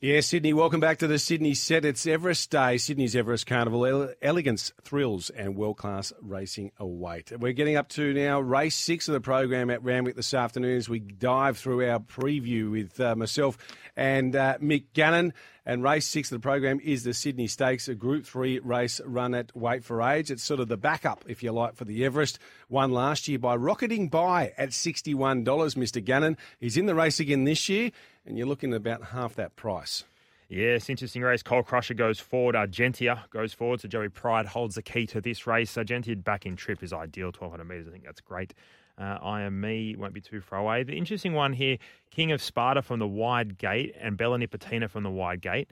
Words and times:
Yeah, 0.00 0.20
Sydney, 0.20 0.52
welcome 0.52 0.78
back 0.78 0.98
to 0.98 1.08
the 1.08 1.18
Sydney 1.18 1.54
set. 1.54 1.84
It's 1.84 2.06
Everest 2.06 2.52
Day, 2.52 2.78
Sydney's 2.78 3.16
Everest 3.16 3.48
Carnival. 3.48 3.84
Ele- 3.84 4.14
elegance, 4.22 4.72
thrills, 4.80 5.28
and 5.28 5.56
world 5.56 5.76
class 5.76 6.12
racing 6.22 6.70
await. 6.78 7.32
We're 7.36 7.52
getting 7.52 7.74
up 7.74 7.88
to 7.90 8.14
now 8.14 8.38
race 8.38 8.76
six 8.76 9.08
of 9.08 9.14
the 9.14 9.20
program 9.20 9.70
at 9.70 9.82
Randwick 9.82 10.14
this 10.14 10.34
afternoon 10.34 10.76
as 10.76 10.88
we 10.88 11.00
dive 11.00 11.58
through 11.58 11.90
our 11.90 11.98
preview 11.98 12.70
with 12.70 13.00
uh, 13.00 13.16
myself 13.16 13.58
and 13.96 14.36
uh, 14.36 14.58
Mick 14.58 14.84
Gannon. 14.94 15.34
And 15.68 15.82
race 15.82 16.06
six 16.06 16.32
of 16.32 16.40
the 16.40 16.42
program 16.42 16.80
is 16.82 17.04
the 17.04 17.12
Sydney 17.12 17.46
Stakes, 17.46 17.88
a 17.88 17.94
Group 17.94 18.24
Three 18.24 18.58
race 18.58 19.02
run 19.04 19.34
at 19.34 19.54
Weight 19.54 19.84
for 19.84 20.00
Age. 20.00 20.30
It's 20.30 20.42
sort 20.42 20.60
of 20.60 20.68
the 20.68 20.78
backup, 20.78 21.26
if 21.28 21.42
you 21.42 21.52
like, 21.52 21.74
for 21.76 21.84
the 21.84 22.06
Everest. 22.06 22.38
Won 22.70 22.90
last 22.90 23.28
year 23.28 23.38
by 23.38 23.54
rocketing 23.54 24.08
by 24.08 24.54
at 24.56 24.70
$61, 24.70 25.44
Mr. 25.44 26.02
Gannon. 26.02 26.38
He's 26.58 26.78
in 26.78 26.86
the 26.86 26.94
race 26.94 27.20
again 27.20 27.44
this 27.44 27.68
year, 27.68 27.90
and 28.24 28.38
you're 28.38 28.46
looking 28.46 28.72
at 28.72 28.78
about 28.78 29.08
half 29.08 29.34
that 29.34 29.56
price. 29.56 30.04
Yes, 30.48 30.88
interesting 30.88 31.20
race. 31.22 31.42
Cole 31.42 31.62
Crusher 31.62 31.92
goes 31.94 32.18
forward. 32.18 32.54
Argentia 32.54 33.28
goes 33.30 33.52
forward. 33.52 33.80
So 33.82 33.88
Joey 33.88 34.08
Pride 34.08 34.46
holds 34.46 34.76
the 34.76 34.82
key 34.82 35.06
to 35.08 35.20
this 35.20 35.46
race. 35.46 35.74
Argentia 35.74 36.22
back 36.22 36.46
in 36.46 36.56
trip 36.56 36.82
is 36.82 36.92
ideal. 36.92 37.26
1200 37.26 37.64
metres. 37.64 37.86
I 37.86 37.90
think 37.90 38.04
that's 38.04 38.22
great. 38.22 38.54
Uh, 38.98 39.18
I 39.22 39.42
am 39.42 39.60
me 39.60 39.94
won't 39.96 40.14
be 40.14 40.20
too 40.20 40.40
far 40.40 40.58
away. 40.58 40.82
The 40.82 40.96
interesting 40.96 41.32
one 41.32 41.52
here 41.52 41.76
King 42.10 42.32
of 42.32 42.42
Sparta 42.42 42.82
from 42.82 42.98
the 42.98 43.06
wide 43.06 43.58
gate 43.58 43.94
and 44.00 44.16
Bella 44.16 44.38
Nipotina 44.38 44.88
from 44.90 45.04
the 45.04 45.10
wide 45.10 45.40
gate. 45.42 45.70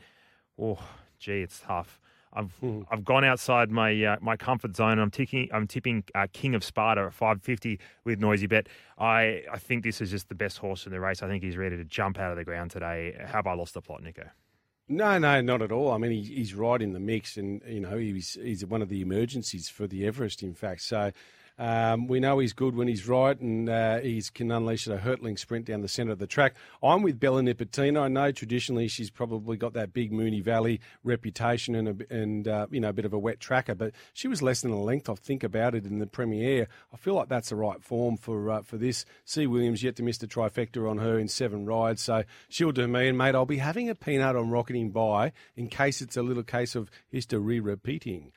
Oh, 0.61 0.79
gee, 1.19 1.41
it's 1.41 1.61
tough. 1.61 1.99
I've 2.33 2.53
Hmm. 2.61 2.83
I've 2.91 3.05
gone 3.05 3.25
outside 3.25 3.71
my 3.71 4.05
uh, 4.05 4.17
my 4.21 4.37
comfort 4.37 4.77
zone. 4.77 4.99
I'm 4.99 5.11
ticking. 5.11 5.49
I'm 5.53 5.67
tipping 5.67 6.05
uh, 6.15 6.27
King 6.35 6.55
of 6.55 6.63
Sparta 6.63 7.01
at 7.03 7.15
550 7.15 7.81
with 8.05 8.21
Noisy 8.21 8.47
Bet. 8.47 8.69
I 8.99 9.43
I 9.51 9.59
think 9.59 9.83
this 9.85 10.03
is 10.03 10.11
just 10.11 10.29
the 10.29 10.35
best 10.35 10.59
horse 10.59 10.85
in 10.85 10.93
the 10.93 11.01
race. 11.01 11.23
I 11.23 11.29
think 11.29 11.43
he's 11.43 11.57
ready 11.57 11.79
to 11.79 11.85
jump 11.85 12.19
out 12.19 12.31
of 12.31 12.37
the 12.37 12.45
ground 12.45 12.71
today. 12.73 13.17
Have 13.27 13.47
I 13.47 13.55
lost 13.55 13.73
the 13.73 13.81
plot, 13.81 14.03
Nico? 14.03 14.29
No, 14.89 15.19
no, 15.19 15.41
not 15.41 15.63
at 15.63 15.73
all. 15.73 15.91
I 15.91 15.99
mean, 15.99 16.13
he, 16.13 16.23
he's 16.23 16.55
right 16.55 16.81
in 16.81 16.93
the 16.93 17.01
mix, 17.01 17.37
and 17.37 17.61
you 17.67 17.81
know, 17.81 17.97
he's 17.97 18.35
he's 18.35 18.65
one 18.65 18.83
of 18.83 18.89
the 18.89 19.03
emergencies 19.03 19.69
for 19.69 19.87
the 19.87 20.07
Everest. 20.07 20.43
In 20.43 20.55
fact, 20.55 20.83
so 20.83 21.11
um, 21.59 22.07
we 22.07 22.21
know 22.21 22.39
he's 22.39 22.53
good 22.53 22.77
when 22.77 22.87
he's 22.87 23.09
right, 23.09 23.39
and 23.41 23.69
uh, 23.69 23.99
he 24.01 24.23
can 24.35 24.51
unleash 24.51 24.87
a 24.87 24.99
hurtling 24.99 25.37
sprint 25.39 25.65
down 25.65 25.81
the 25.81 25.89
centre 25.89 26.13
of 26.13 26.19
the 26.19 26.27
track. 26.27 26.55
I'm 26.83 27.03
with 27.03 27.19
Bella 27.19 27.41
Nipotina. 27.41 28.03
I 28.03 28.09
know 28.09 28.31
traditionally 28.31 28.89
she's 28.89 29.11
probably 29.11 29.57
got 29.57 29.73
that 29.73 29.95
big 29.95 30.13
Moonee 30.13 30.43
Valley 30.43 30.81
reputation 31.03 31.75
and 31.75 31.89
a, 31.89 32.15
and 32.15 32.47
uh, 32.47 32.67
you 32.71 32.81
know 32.81 32.91
a 32.91 32.93
bit 32.93 33.07
of 33.07 33.15
a 33.15 33.19
wet 33.19 33.41
tracker, 33.41 33.75
but 33.75 33.93
she 34.13 34.29
was 34.29 34.43
less 34.43 34.61
than 34.61 34.71
a 34.71 34.81
length. 34.81 35.09
I 35.09 35.15
think 35.15 35.43
about 35.43 35.75
it 35.75 35.87
in 35.87 35.99
the 35.99 36.07
Premier. 36.07 36.69
I 36.93 36.97
feel 36.97 37.15
like 37.15 37.29
that's 37.29 37.49
the 37.49 37.57
right 37.57 37.83
form 37.83 38.19
for 38.19 38.51
uh, 38.51 38.63
for 38.63 38.77
this. 38.77 39.07
C 39.25 39.47
Williams 39.47 39.83
yet 39.83 39.97
to 39.97 40.03
miss 40.03 40.19
the 40.19 40.27
trifecta 40.27 40.89
on 40.89 40.99
her 40.99 41.19
in 41.19 41.29
seven 41.29 41.65
rides, 41.65 42.03
so 42.03 42.25
she'll 42.51 42.73
do 42.73 42.87
me. 42.87 43.09
And 43.09 43.17
mate, 43.17 43.35
I'll 43.35 43.47
be 43.47 43.59
having 43.59 43.89
a 43.89 43.95
peanut 43.95 44.37
on 44.37 44.51
rocketing 44.51 44.91
by 44.91 45.33
in 45.57 45.69
case 45.69 46.03
it's 46.03 46.17
a 46.19 46.23
little 46.23 46.43
case 46.43 46.75
of 46.75 46.91
history 47.09 47.61
repeating. 47.61 48.33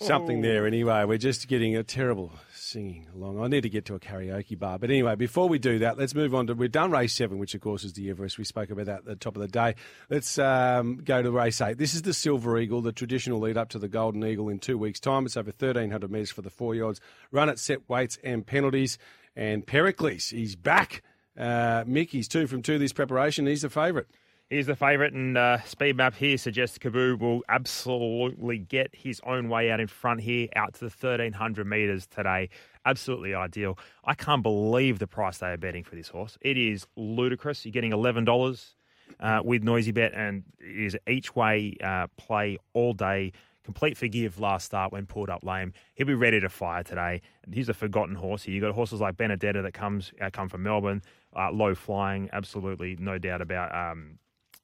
Something 0.00 0.42
there 0.42 0.66
anyway. 0.66 1.04
We're 1.04 1.18
just 1.18 1.48
getting 1.48 1.76
a 1.76 1.82
terrible 1.82 2.32
singing 2.54 3.08
along. 3.14 3.42
I 3.42 3.48
need 3.48 3.62
to 3.62 3.68
get 3.68 3.84
to 3.86 3.94
a 3.94 4.00
karaoke 4.00 4.58
bar. 4.58 4.78
But 4.78 4.90
anyway, 4.90 5.14
before 5.16 5.48
we 5.48 5.58
do 5.58 5.80
that, 5.80 5.98
let's 5.98 6.14
move 6.14 6.34
on 6.34 6.46
to. 6.46 6.54
We've 6.54 6.70
done 6.70 6.90
race 6.90 7.12
seven, 7.12 7.38
which 7.38 7.54
of 7.54 7.60
course 7.60 7.84
is 7.84 7.92
the 7.94 8.08
Everest. 8.10 8.38
We 8.38 8.44
spoke 8.44 8.70
about 8.70 8.86
that 8.86 8.98
at 8.98 9.04
the 9.04 9.16
top 9.16 9.36
of 9.36 9.42
the 9.42 9.48
day. 9.48 9.74
Let's 10.08 10.38
um, 10.38 11.02
go 11.04 11.22
to 11.22 11.30
race 11.30 11.60
eight. 11.60 11.78
This 11.78 11.94
is 11.94 12.02
the 12.02 12.14
Silver 12.14 12.58
Eagle, 12.58 12.80
the 12.82 12.92
traditional 12.92 13.40
lead 13.40 13.56
up 13.56 13.68
to 13.70 13.78
the 13.78 13.88
Golden 13.88 14.24
Eagle 14.24 14.48
in 14.48 14.58
two 14.58 14.78
weeks' 14.78 15.00
time. 15.00 15.26
It's 15.26 15.36
over 15.36 15.50
1,300 15.50 16.10
metres 16.10 16.30
for 16.30 16.42
the 16.42 16.50
four 16.50 16.74
year 16.74 16.84
olds. 16.84 17.00
Run 17.30 17.48
at 17.48 17.58
set 17.58 17.88
weights 17.88 18.18
and 18.22 18.46
penalties. 18.46 18.98
And 19.34 19.66
Pericles, 19.66 20.28
he's 20.28 20.56
back. 20.56 21.02
Uh, 21.36 21.84
Mick, 21.84 22.10
he's 22.10 22.28
two 22.28 22.46
from 22.46 22.62
two 22.62 22.78
this 22.78 22.92
preparation. 22.92 23.46
He's 23.46 23.62
the 23.62 23.70
favourite. 23.70 24.06
He's 24.52 24.66
the 24.66 24.76
favourite, 24.76 25.14
and 25.14 25.38
uh, 25.38 25.62
speed 25.62 25.96
map 25.96 26.14
here 26.14 26.36
suggests 26.36 26.76
Kaboo 26.76 27.18
will 27.18 27.40
absolutely 27.48 28.58
get 28.58 28.94
his 28.94 29.18
own 29.24 29.48
way 29.48 29.70
out 29.70 29.80
in 29.80 29.86
front 29.86 30.20
here, 30.20 30.46
out 30.54 30.74
to 30.74 30.80
the 30.80 30.90
1300 30.90 31.66
metres 31.66 32.06
today. 32.06 32.50
Absolutely 32.84 33.34
ideal. 33.34 33.78
I 34.04 34.12
can't 34.12 34.42
believe 34.42 34.98
the 34.98 35.06
price 35.06 35.38
they 35.38 35.46
are 35.46 35.56
betting 35.56 35.84
for 35.84 35.94
this 35.94 36.08
horse. 36.08 36.36
It 36.42 36.58
is 36.58 36.86
ludicrous. 36.96 37.64
You're 37.64 37.72
getting 37.72 37.92
$11 37.92 38.74
uh, 39.20 39.40
with 39.42 39.62
Noisy 39.62 39.90
Bet, 39.90 40.12
and 40.12 40.42
it 40.60 40.84
is 40.84 40.98
each 41.08 41.34
way 41.34 41.74
uh, 41.82 42.08
play 42.18 42.58
all 42.74 42.92
day. 42.92 43.32
Complete 43.64 43.96
forgive 43.96 44.38
last 44.38 44.66
start 44.66 44.92
when 44.92 45.06
pulled 45.06 45.30
up 45.30 45.44
lame. 45.44 45.72
He'll 45.94 46.06
be 46.06 46.12
ready 46.12 46.40
to 46.40 46.50
fire 46.50 46.82
today. 46.82 47.22
He's 47.50 47.70
a 47.70 47.74
forgotten 47.74 48.16
horse. 48.16 48.46
You've 48.46 48.60
got 48.60 48.74
horses 48.74 49.00
like 49.00 49.16
Benedetta 49.16 49.62
that 49.62 49.72
comes 49.72 50.12
uh, 50.20 50.28
come 50.30 50.50
from 50.50 50.62
Melbourne, 50.62 51.00
uh, 51.34 51.50
low 51.50 51.74
flying, 51.74 52.28
absolutely 52.34 52.96
no 53.00 53.16
doubt 53.16 53.40
about 53.40 53.74
um, 53.74 54.18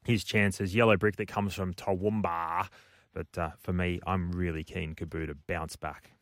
his 0.08 0.24
chances. 0.24 0.74
Yellow 0.74 0.96
Brick 0.96 1.16
that 1.16 1.28
comes 1.28 1.54
from 1.54 1.74
Toowoomba. 1.74 2.68
But 3.12 3.26
uh, 3.36 3.50
for 3.58 3.72
me, 3.72 4.00
I'm 4.06 4.32
really 4.32 4.64
keen 4.64 4.94
Kaboo 4.94 5.26
to 5.26 5.34
bounce 5.34 5.76
back. 5.76 6.12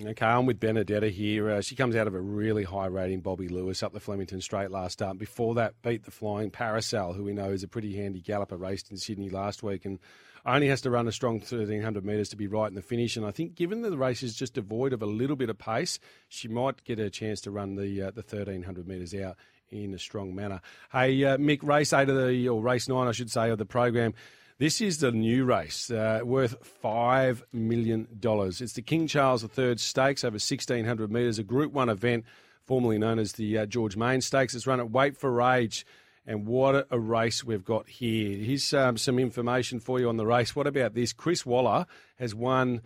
Okay, 0.00 0.24
I'm 0.24 0.46
with 0.46 0.58
Benedetta 0.58 1.10
here. 1.10 1.50
Uh, 1.50 1.60
she 1.60 1.76
comes 1.76 1.96
out 1.96 2.06
of 2.06 2.14
a 2.14 2.20
really 2.20 2.64
high 2.64 2.86
rating 2.86 3.20
Bobby 3.20 3.48
Lewis 3.48 3.82
up 3.82 3.92
the 3.92 4.00
Flemington 4.00 4.40
Straight 4.40 4.70
last 4.70 4.94
start. 4.94 5.18
Before 5.18 5.54
that, 5.56 5.74
beat 5.82 6.04
the 6.04 6.10
flying 6.10 6.50
Parasol, 6.50 7.12
who 7.12 7.24
we 7.24 7.34
know 7.34 7.50
is 7.50 7.62
a 7.62 7.68
pretty 7.68 7.94
handy 7.94 8.22
galloper, 8.22 8.56
raced 8.56 8.90
in 8.90 8.96
Sydney 8.96 9.28
last 9.28 9.62
week 9.62 9.84
and 9.84 9.98
only 10.46 10.68
has 10.68 10.80
to 10.80 10.90
run 10.90 11.08
a 11.08 11.12
strong 11.12 11.34
1300 11.34 12.06
metres 12.06 12.30
to 12.30 12.36
be 12.36 12.46
right 12.46 12.68
in 12.68 12.74
the 12.74 12.80
finish. 12.80 13.18
And 13.18 13.26
I 13.26 13.32
think 13.32 13.54
given 13.54 13.82
that 13.82 13.90
the 13.90 13.98
race 13.98 14.22
is 14.22 14.34
just 14.34 14.54
devoid 14.54 14.94
of 14.94 15.02
a 15.02 15.06
little 15.06 15.36
bit 15.36 15.50
of 15.50 15.58
pace, 15.58 15.98
she 16.26 16.48
might 16.48 16.82
get 16.84 16.98
a 16.98 17.10
chance 17.10 17.42
to 17.42 17.50
run 17.50 17.74
the 17.74 18.00
uh, 18.00 18.10
the 18.12 18.22
1300 18.22 18.88
metres 18.88 19.14
out 19.14 19.36
in 19.68 19.92
a 19.92 19.98
strong 19.98 20.34
manner. 20.34 20.62
Hey, 20.90 21.22
uh, 21.22 21.36
Mick, 21.36 21.62
race 21.62 21.92
eight 21.92 22.08
of 22.08 22.16
the, 22.16 22.48
or 22.48 22.62
race 22.62 22.88
nine, 22.88 23.08
I 23.08 23.12
should 23.12 23.30
say, 23.30 23.50
of 23.50 23.58
the 23.58 23.66
program. 23.66 24.14
This 24.62 24.80
is 24.80 24.98
the 24.98 25.10
new 25.10 25.44
race, 25.44 25.90
uh, 25.90 26.20
worth 26.22 26.54
$5 26.84 27.42
million. 27.52 28.06
It's 28.22 28.72
the 28.74 28.80
King 28.80 29.08
Charles 29.08 29.42
III 29.42 29.76
Stakes 29.78 30.22
over 30.22 30.34
1,600 30.34 31.10
metres, 31.10 31.40
a 31.40 31.42
Group 31.42 31.72
1 31.72 31.88
event, 31.88 32.24
formerly 32.64 32.96
known 32.96 33.18
as 33.18 33.32
the 33.32 33.58
uh, 33.58 33.66
George 33.66 33.96
Main 33.96 34.20
Stakes. 34.20 34.54
It's 34.54 34.64
run 34.64 34.78
at 34.78 34.88
Weight 34.88 35.16
for 35.16 35.42
Age. 35.42 35.84
And 36.28 36.46
what 36.46 36.86
a 36.92 37.00
race 37.00 37.42
we've 37.42 37.64
got 37.64 37.88
here. 37.88 38.36
Here's 38.36 38.72
um, 38.72 38.96
some 38.96 39.18
information 39.18 39.80
for 39.80 39.98
you 39.98 40.08
on 40.08 40.16
the 40.16 40.26
race. 40.26 40.54
What 40.54 40.68
about 40.68 40.94
this? 40.94 41.12
Chris 41.12 41.44
Waller 41.44 41.84
has 42.20 42.32
won 42.32 42.82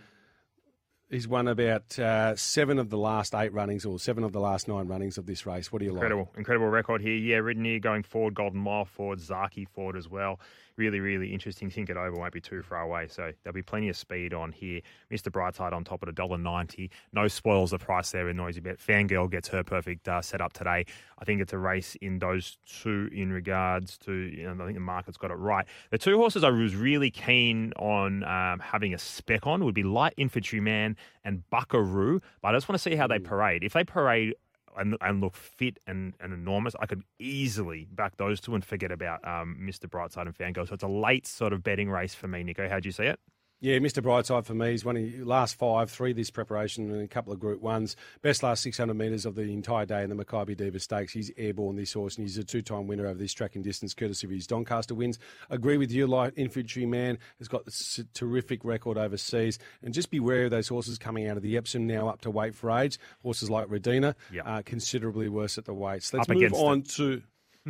He's 1.11 1.29
won 1.29 1.47
about 1.47 1.97
uh, 2.01 2.35
seven 2.35 2.81
of 2.81 2.91
the 2.91 2.99
last 2.99 3.33
eight 3.33 3.53
runnings 3.53 3.85
or 3.85 4.01
seven 4.01 4.25
of 4.25 4.33
the 4.33 4.41
last 4.41 4.67
nine 4.67 4.89
runnings 4.89 5.19
of 5.19 5.27
this 5.27 5.47
race. 5.47 5.71
What 5.71 5.79
do 5.79 5.85
you 5.85 5.93
Incredible, 5.93 6.31
like? 6.33 6.39
incredible 6.39 6.67
record 6.67 7.01
here. 7.01 7.15
Yeah, 7.15 7.37
ridden 7.37 7.65
here 7.65 7.79
going 7.79 8.03
forward, 8.03 8.35
Golden 8.35 8.59
Mile 8.59 8.87
forward, 8.87 9.21
Zaaki 9.21 9.69
forward 9.69 9.97
as 9.97 10.09
well. 10.09 10.41
Really, 10.77 11.01
really 11.01 11.33
interesting. 11.33 11.71
Think 11.71 11.89
it 11.89 11.97
over 11.97 12.13
won't 12.13 12.33
be 12.33 12.41
too 12.41 12.63
far 12.63 12.83
away. 12.83 13.09
So 13.09 13.33
there'll 13.43 13.55
be 13.55 13.63
plenty 13.63 13.89
of 13.89 13.97
speed 13.97 14.35
on 14.35 14.53
here. 14.53 14.81
Mr. 15.11 15.31
Brightside 15.31 15.73
on 15.73 15.85
top 15.85 16.03
at 16.03 16.15
$1.90. 16.15 16.91
No 17.13 17.29
spoils 17.29 17.71
the 17.71 17.79
price 17.79 18.11
there 18.11 18.27
with 18.27 18.37
Noisy 18.37 18.61
Bet. 18.61 18.79
Fangirl 18.79 19.31
gets 19.31 19.49
her 19.49 19.65
perfect 19.65 20.07
uh, 20.07 20.21
setup 20.21 20.53
today. 20.53 20.85
I 21.19 21.25
think 21.25 21.41
it's 21.41 21.55
a 21.55 21.59
race 21.59 21.97
in 22.03 22.19
those 22.19 22.59
two 22.67 23.09
in 23.13 23.33
regards 23.33 23.97
to, 23.99 24.13
you 24.13 24.43
know, 24.45 24.63
I 24.63 24.67
think 24.67 24.77
the 24.77 24.81
market's 24.81 25.17
got 25.17 25.31
it 25.31 25.35
right. 25.37 25.65
The 25.91 25.99
two 25.99 26.19
horses 26.19 26.45
I 26.45 26.51
was 26.51 26.77
really 26.77 27.11
keen 27.11 27.73
on 27.79 28.23
um, 28.25 28.61
having 28.61 28.93
a 28.93 28.99
spec 28.99 29.47
on 29.47 29.65
would 29.65 29.75
be 29.75 29.83
Light 29.83 30.13
Infantryman 30.19 30.97
and 31.25 31.49
Buckaroo. 31.49 32.21
But 32.43 32.49
I 32.49 32.57
just 32.57 32.69
want 32.69 32.81
to 32.81 32.83
see 32.91 32.97
how 32.97 33.07
they 33.07 33.19
parade. 33.19 33.65
If 33.65 33.73
they 33.73 33.85
parade 33.85 34.35
and, 34.77 34.97
and 35.01 35.21
look 35.21 35.37
fit 35.37 35.79
and, 35.87 36.15
and 36.21 36.33
enormous, 36.33 36.75
I 36.81 36.87
could 36.87 37.03
easily 37.19 37.87
back 37.91 38.17
those 38.17 38.41
two 38.41 38.55
and 38.55 38.65
forget 38.65 38.93
about 38.93 39.27
um, 39.27 39.57
Mr. 39.61 39.87
Brightside 39.89 40.27
and 40.27 40.37
Fango. 40.37 40.65
So 40.65 40.75
it's 40.75 40.83
a 40.83 40.89
late 40.89 41.27
sort 41.27 41.53
of 41.53 41.63
betting 41.63 41.91
race 41.91 42.15
for 42.15 42.29
me, 42.29 42.43
Nico. 42.43 42.69
How 42.69 42.81
do 42.81 42.89
you 42.89 42.93
see 42.93 43.05
it? 43.05 43.21
Yeah, 43.61 43.79
Mr. 43.79 44.03
Brightside 44.03 44.45
for 44.45 44.55
me. 44.55 44.73
He's 44.73 44.85
one 44.85 44.99
of 44.99 45.03
the 45.03 45.25
last 45.25 45.57
five, 45.57 45.91
three 45.91 46.13
this 46.13 46.31
preparation 46.31 46.91
and 46.91 47.03
a 47.03 47.09
couple 47.09 47.33
of 47.33 47.41
Group 47.41 47.63
Ones. 47.63 47.97
Best 48.21 48.43
last 48.43 48.63
600 48.63 48.93
metres 48.93 49.25
of 49.25 49.35
the 49.35 49.43
entire 49.43 49.87
day 49.87 50.03
in 50.03 50.11
the 50.11 50.25
Makybe 50.25 50.55
Diva 50.57 50.79
Stakes. 50.79 51.15
He's 51.15 51.31
airborne, 51.39 51.77
this 51.77 51.95
horse, 51.95 52.17
and 52.17 52.27
he's 52.27 52.37
a 52.37 52.45
two 52.45 52.61
time 52.61 52.87
winner 52.87 53.07
over 53.07 53.19
this 53.19 53.33
track 53.33 53.55
and 53.55 53.65
distance, 53.65 53.95
courtesy 53.95 54.27
of 54.27 54.31
his 54.31 54.47
Doncaster 54.47 54.95
wins. 54.95 55.19
Agree 55.49 55.79
with 55.79 55.91
you, 55.91 56.07
Light 56.07 56.35
infantry 56.37 56.83
Infantryman 56.83 57.19
has 57.39 57.49
got 57.49 57.65
this 57.65 58.01
terrific 58.13 58.65
record 58.65 58.99
overseas. 58.99 59.59
And 59.83 59.95
just 59.95 60.11
be 60.11 60.21
wary 60.21 60.45
of 60.45 60.51
those 60.51 60.69
horses 60.69 60.99
coming 60.99 61.27
out 61.27 61.37
of 61.37 61.43
the 61.43 61.57
Epsom 61.57 61.87
now 61.87 62.09
up 62.09 62.21
to 62.23 62.31
weight 62.31 62.55
for 62.55 62.71
age. 62.71 62.99
Horses 63.23 63.49
like 63.51 63.69
Redina 63.69 64.15
are 64.45 64.63
considerably 64.63 65.29
worse 65.29 65.57
at 65.57 65.65
the 65.65 65.75
weights. 65.75 66.13
Let's 66.13 66.29
Up 66.29 66.37
move 66.37 66.53
on 66.53 66.81
it. 66.81 66.89
to. 66.91 67.23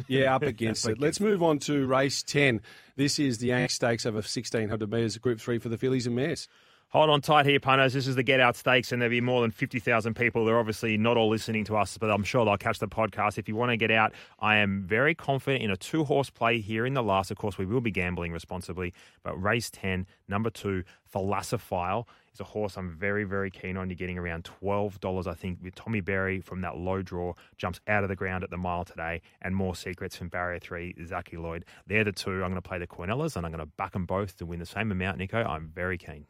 Yeah, 0.08 0.34
up 0.34 0.42
against 0.42 0.88
it. 0.88 1.00
Let's 1.00 1.20
move 1.20 1.42
on 1.42 1.58
to 1.60 1.86
race 1.86 2.22
10. 2.22 2.60
This 2.96 3.18
is 3.18 3.38
the 3.38 3.48
Yank 3.48 3.70
Stakes 3.70 4.06
over 4.06 4.16
1,600 4.16 4.90
metres, 4.90 5.18
Group 5.18 5.40
3 5.40 5.58
for 5.58 5.68
the 5.68 5.78
fillies 5.78 6.06
and 6.06 6.16
mares. 6.16 6.48
Hold 6.90 7.10
on 7.10 7.20
tight 7.20 7.46
here, 7.46 7.58
punters. 7.58 7.94
This 7.94 8.06
is 8.06 8.14
the 8.14 8.22
Get 8.22 8.38
Out 8.38 8.54
Stakes, 8.54 8.92
and 8.92 9.02
there'll 9.02 9.10
be 9.10 9.20
more 9.20 9.42
than 9.42 9.50
50,000 9.50 10.14
people. 10.14 10.44
They're 10.44 10.58
obviously 10.58 10.96
not 10.96 11.16
all 11.16 11.28
listening 11.28 11.64
to 11.64 11.76
us, 11.76 11.98
but 11.98 12.10
I'm 12.10 12.22
sure 12.22 12.44
they'll 12.44 12.56
catch 12.56 12.78
the 12.78 12.86
podcast. 12.86 13.38
If 13.38 13.48
you 13.48 13.56
want 13.56 13.70
to 13.72 13.76
get 13.76 13.90
out, 13.90 14.12
I 14.38 14.58
am 14.58 14.84
very 14.86 15.12
confident 15.14 15.64
in 15.64 15.70
a 15.70 15.76
two 15.76 16.04
horse 16.04 16.30
play 16.30 16.60
here 16.60 16.86
in 16.86 16.94
the 16.94 17.02
last. 17.02 17.32
Of 17.32 17.38
course, 17.38 17.58
we 17.58 17.66
will 17.66 17.80
be 17.80 17.90
gambling 17.90 18.32
responsibly, 18.32 18.94
but 19.24 19.34
race 19.42 19.68
10, 19.68 20.06
number 20.28 20.48
two, 20.48 20.84
Philosophial 21.04 22.08
is 22.36 22.40
a 22.40 22.44
horse 22.44 22.76
I'm 22.76 22.90
very, 22.90 23.24
very 23.24 23.50
keen 23.50 23.76
on. 23.76 23.88
You're 23.88 23.96
getting 23.96 24.18
around 24.18 24.48
$12, 24.62 25.26
I 25.26 25.34
think, 25.34 25.58
with 25.62 25.74
Tommy 25.74 26.00
Berry 26.00 26.40
from 26.40 26.60
that 26.60 26.76
low 26.76 27.02
draw, 27.02 27.32
jumps 27.56 27.80
out 27.88 28.02
of 28.02 28.08
the 28.08 28.16
ground 28.16 28.44
at 28.44 28.50
the 28.50 28.56
mile 28.56 28.84
today, 28.84 29.22
and 29.42 29.56
more 29.56 29.74
secrets 29.74 30.16
from 30.16 30.28
Barrier 30.28 30.60
3, 30.60 30.94
Zaaki 31.00 31.40
Lloyd. 31.40 31.64
They're 31.86 32.04
the 32.04 32.12
two. 32.12 32.30
I'm 32.44 32.50
going 32.50 32.54
to 32.54 32.62
play 32.62 32.78
the 32.78 32.86
quinellas, 32.86 33.36
and 33.36 33.46
I'm 33.46 33.52
going 33.52 33.64
to 33.64 33.72
back 33.76 33.92
them 33.92 34.06
both 34.06 34.36
to 34.36 34.46
win 34.46 34.58
the 34.58 34.66
same 34.66 34.92
amount, 34.92 35.18
Nico. 35.18 35.42
I'm 35.42 35.68
very 35.74 35.98
keen. 35.98 36.26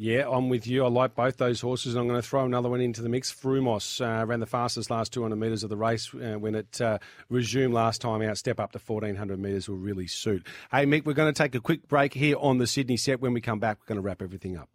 Yeah, 0.00 0.28
I'm 0.30 0.48
with 0.48 0.68
you. 0.68 0.84
I 0.84 0.88
like 0.88 1.16
both 1.16 1.38
those 1.38 1.60
horses, 1.60 1.94
and 1.94 2.00
I'm 2.00 2.06
going 2.06 2.22
to 2.22 2.26
throw 2.26 2.44
another 2.44 2.68
one 2.68 2.80
into 2.80 3.02
the 3.02 3.08
mix. 3.08 3.34
Frumos 3.34 4.00
uh, 4.00 4.24
ran 4.24 4.38
the 4.38 4.46
fastest 4.46 4.92
last 4.92 5.12
200 5.12 5.34
metres 5.34 5.64
of 5.64 5.70
the 5.70 5.76
race 5.76 6.14
uh, 6.14 6.36
when 6.38 6.54
it 6.54 6.80
uh, 6.80 6.98
resumed 7.28 7.74
last 7.74 8.00
time 8.00 8.22
out. 8.22 8.38
Step 8.38 8.60
up 8.60 8.70
to 8.72 8.78
1400 8.78 9.40
metres 9.40 9.68
will 9.68 9.76
really 9.76 10.06
suit. 10.06 10.46
Hey, 10.70 10.86
Mick, 10.86 11.04
we're 11.04 11.14
going 11.14 11.34
to 11.34 11.36
take 11.36 11.56
a 11.56 11.60
quick 11.60 11.88
break 11.88 12.14
here 12.14 12.36
on 12.38 12.58
the 12.58 12.68
Sydney 12.68 12.96
set. 12.96 13.20
When 13.20 13.32
we 13.32 13.40
come 13.40 13.58
back, 13.58 13.78
we're 13.80 13.92
going 13.92 14.00
to 14.00 14.06
wrap 14.06 14.22
everything 14.22 14.56
up. 14.56 14.68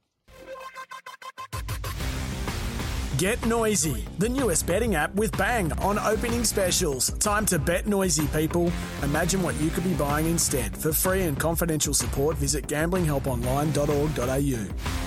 Get 3.23 3.45
Noisy, 3.45 4.03
the 4.19 4.27
newest 4.27 4.67
betting 4.67 4.95
app 4.95 5.15
with 5.15 5.31
Bang 5.37 5.71
on 5.79 5.97
opening 5.97 6.43
specials. 6.43 7.11
Time 7.19 7.45
to 7.45 7.57
bet 7.57 7.87
noisy, 7.87 8.27
people. 8.27 8.69
Imagine 9.01 9.41
what 9.41 9.55
you 9.61 9.69
could 9.69 9.85
be 9.85 9.93
buying 9.93 10.25
instead. 10.25 10.75
For 10.75 10.91
free 10.91 11.21
and 11.21 11.39
confidential 11.39 11.93
support, 11.93 12.35
visit 12.35 12.67
gamblinghelponline.org.au. 12.67 15.02